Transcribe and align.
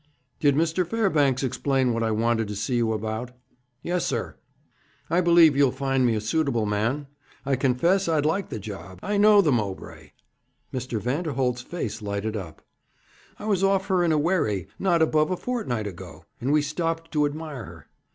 'Did 0.39 0.55
Mr. 0.55 0.83
Fairbanks 0.83 1.43
explain 1.43 1.93
what 1.93 2.01
I 2.01 2.09
wanted 2.09 2.47
to 2.47 2.55
see 2.55 2.75
you 2.75 2.91
about?' 2.91 3.37
'Yes, 3.83 4.03
sir. 4.03 4.35
I 5.11 5.21
believe 5.21 5.55
you'll 5.55 5.69
find 5.71 6.07
me 6.07 6.15
a 6.15 6.19
suitable 6.21 6.65
man. 6.65 7.05
I 7.45 7.55
confess 7.55 8.07
I'd 8.09 8.25
like 8.25 8.49
the 8.49 8.57
job. 8.57 8.97
I 9.03 9.17
know 9.17 9.43
the 9.43 9.51
Mowbray.' 9.51 10.09
Mr. 10.73 10.99
Vanderholt's 10.99 11.61
face 11.61 12.01
lighted 12.01 12.35
up. 12.35 12.63
'I 13.37 13.45
was 13.45 13.63
off 13.63 13.89
her 13.89 14.03
in 14.03 14.11
a 14.11 14.17
wherry 14.17 14.67
not 14.79 15.03
above 15.03 15.29
a 15.29 15.37
fortnight 15.37 15.85
ago, 15.85 16.25
and 16.39 16.51
we 16.51 16.63
stopped 16.63 17.11
to 17.11 17.27
admire 17.27 17.65
her. 17.65 17.87